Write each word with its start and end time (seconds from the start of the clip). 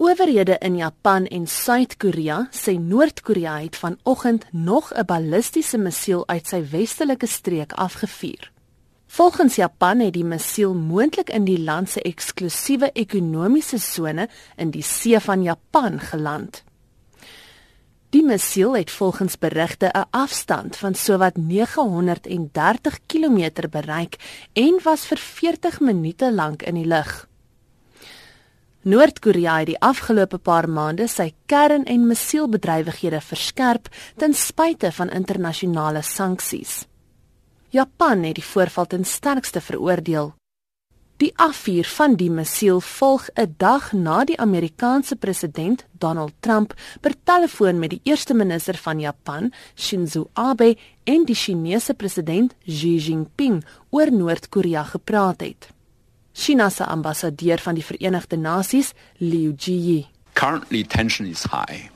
Owerhede 0.00 0.56
in 0.58 0.76
Japan 0.76 1.26
en 1.26 1.46
Suid-Korea 1.46 2.46
sê 2.56 2.78
Noord-Korea 2.80 3.58
het 3.60 3.76
vanoggend 3.76 4.44
nog 4.50 4.92
'n 4.94 5.04
ballistiese 5.04 5.78
missiel 5.78 6.28
uit 6.28 6.46
sy 6.46 6.62
westelike 6.70 7.26
streek 7.26 7.72
afgevuur. 7.72 8.52
Volgens 9.06 9.54
Japan 9.54 10.00
het 10.00 10.12
die 10.12 10.24
missiel 10.24 10.74
moontlik 10.74 11.30
in 11.30 11.44
die 11.44 11.60
land 11.60 11.90
se 11.90 12.02
eksklusiewe 12.02 12.90
ekonomiese 12.92 13.78
sone 13.78 14.28
in 14.56 14.70
die 14.70 14.82
See 14.82 15.20
van 15.20 15.42
Japan 15.42 16.00
geland. 16.00 16.64
Die 18.10 18.24
missiel 18.24 18.76
het 18.76 18.90
volgens 18.90 19.38
berigte 19.38 19.86
'n 19.86 20.06
afstand 20.10 20.76
van 20.76 20.94
sowat 20.94 21.36
930 21.36 22.98
km 23.06 23.68
bereik 23.70 24.16
en 24.52 24.80
was 24.82 25.06
vir 25.06 25.18
40 25.18 25.80
minute 25.80 26.32
lank 26.32 26.62
in 26.62 26.74
die 26.74 26.86
lug. 26.86 27.29
Noord-Korea 28.82 29.58
het 29.58 29.66
die 29.68 29.80
afgelope 29.84 30.38
paar 30.40 30.64
maande 30.64 31.04
sy 31.04 31.34
kern- 31.46 31.84
en 31.84 32.06
missielbedrywighede 32.08 33.18
verskerp 33.20 33.88
ten 34.16 34.32
spyte 34.32 34.88
van 34.96 35.10
internasionale 35.12 36.00
sanksies. 36.02 36.86
Japan 37.68 38.22
het 38.24 38.38
die 38.38 38.44
voorval 38.44 38.86
ten 38.86 39.04
sterkste 39.04 39.60
veroordeel. 39.60 40.32
Die 41.20 41.32
afvuur 41.36 41.84
van 41.84 42.14
die 42.16 42.30
missiel 42.30 42.80
volg 42.80 43.28
'n 43.36 43.54
dag 43.58 43.92
na 43.92 44.24
die 44.24 44.38
Amerikaanse 44.40 45.16
president 45.16 45.84
Donald 45.98 46.32
Trump 46.40 46.72
per 47.00 47.14
telefoon 47.24 47.78
met 47.78 47.90
die 47.90 48.00
eerste 48.02 48.34
minister 48.34 48.76
van 48.76 49.00
Japan, 49.00 49.52
Shinzo 49.76 50.30
Abe, 50.32 50.76
en 51.04 51.24
die 51.24 51.34
Chinese 51.34 51.94
president 51.94 52.54
Xi 52.64 52.96
Jinping 52.96 53.64
oor 53.90 54.12
Noord-Korea 54.12 54.84
gepraat 54.84 55.40
het. 55.40 55.68
China 56.32 56.70
se 56.70 56.84
ambassadeur 56.84 57.58
van 57.58 57.74
die 57.74 57.82
Verenigde 57.82 58.36
Nasies, 58.36 58.94
Liu. 59.18 59.54
Currently 60.34 60.84
tension 60.84 61.26
is 61.26 61.44
high 61.44 61.90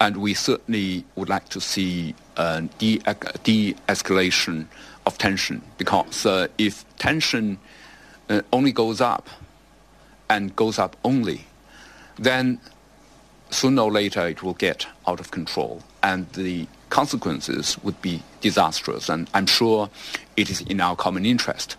and 0.00 0.16
we 0.16 0.34
certainly 0.34 1.04
would 1.16 1.28
like 1.28 1.48
to 1.50 1.60
see 1.60 2.14
a 2.36 2.62
de-escalation 2.78 4.66
of 5.06 5.18
tension 5.18 5.62
because 5.76 6.24
uh, 6.24 6.48
if 6.56 6.84
tension 6.98 7.58
uh, 8.30 8.40
only 8.52 8.72
goes 8.72 9.00
up 9.00 9.28
and 10.30 10.56
goes 10.56 10.78
up 10.78 10.96
only, 11.04 11.44
then 12.16 12.58
sooner 13.50 13.82
or 13.82 13.90
later 13.92 14.26
it 14.26 14.42
will 14.42 14.54
get 14.54 14.86
out 15.06 15.20
of 15.20 15.30
control 15.30 15.82
and 16.02 16.30
the 16.32 16.66
consequences 16.88 17.76
would 17.82 18.00
be 18.00 18.22
disastrous. 18.40 19.08
And 19.08 19.28
I'm 19.34 19.46
sure 19.46 19.90
it 20.36 20.50
is 20.50 20.62
in 20.62 20.80
our 20.80 20.96
common 20.96 21.26
interest 21.26 21.76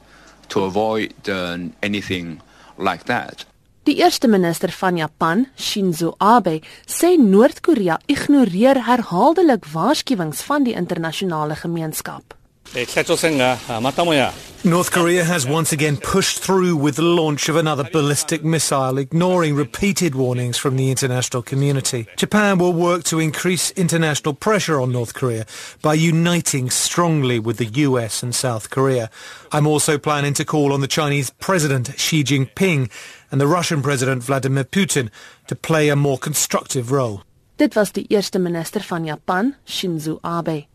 to 0.52 0.64
avoid 0.64 1.14
uh, 1.28 1.58
anything 1.80 2.42
like 2.78 3.04
that. 3.08 3.46
Die 3.84 3.98
eerste 3.98 4.28
minister 4.28 4.70
van 4.70 4.98
Japan, 4.98 5.48
Shinzo 5.58 6.14
Abe, 6.18 6.60
sê 6.86 7.16
Noord-Korea 7.18 7.98
ignoreer 8.06 8.84
herhaaldelik 8.86 9.66
waarskuwings 9.74 10.44
van 10.46 10.68
die 10.68 10.76
internasionale 10.78 11.58
gemeenskap. 11.64 12.36
Eh, 12.74 12.86
ah, 12.88 14.32
North 14.64 14.92
Korea 14.92 15.26
has 15.26 15.46
once 15.46 15.74
again 15.74 15.98
pushed 15.98 16.40
through 16.40 16.78
with 16.78 16.96
the 16.96 17.02
launch 17.02 17.50
of 17.50 17.58
another 17.58 17.84
ballistic 17.92 18.46
missile, 18.46 18.98
ignoring 18.98 19.56
repeated 19.56 20.16
warnings 20.16 20.58
from 20.58 20.78
the 20.78 20.90
international 20.90 21.42
community. 21.42 22.08
Japan 22.16 22.60
will 22.60 22.72
work 22.72 23.04
to 23.04 23.20
increase 23.20 23.72
international 23.72 24.34
pressure 24.34 24.80
on 24.80 24.94
North 24.94 25.14
Korea 25.14 25.46
by 25.82 25.96
uniting 25.96 26.70
strongly 26.70 27.40
with 27.40 27.58
the 27.58 27.66
US 27.88 28.24
and 28.24 28.34
South 28.34 28.70
Korea. 28.70 29.10
I'm 29.52 29.68
also 29.68 29.98
planning 29.98 30.34
to 30.36 30.46
call 30.46 30.72
on 30.72 30.80
the 30.80 30.88
Chinese 30.88 31.30
President 31.30 32.00
Xi 32.00 32.24
Jinping 32.24 32.90
and 33.32 33.42
the 33.42 33.48
Russian 33.48 33.82
President 33.82 34.24
Vladimir 34.24 34.64
Putin 34.64 35.10
to 35.48 35.56
play 35.58 35.90
a 35.90 35.98
more 35.98 36.18
constructive 36.18 36.90
role. 36.90 37.24
Dit 37.58 37.76
was 37.76 37.92
die 37.92 38.06
eerste 38.08 38.40
minister 38.40 38.82
van 38.82 39.06
Japan, 39.06 39.56
Shinzo 39.66 40.20
Abe. 40.24 40.71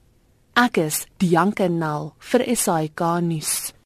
Ek 0.57 0.79
is 0.81 1.03
Dianke 1.21 1.67
Nel 1.69 2.15
vir 2.31 2.43
SAK 2.57 3.00
nuus. 3.21 3.77